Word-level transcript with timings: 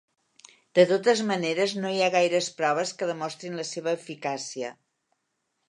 De 0.79 0.85
totes 0.91 1.21
maneres, 1.31 1.75
no 1.83 1.91
hi 1.97 2.01
ha 2.05 2.09
gaires 2.17 2.49
proves 2.63 2.95
que 3.03 3.11
demostrin 3.13 3.61
la 3.63 3.69
seva 3.75 3.97
eficàcia. 4.01 4.77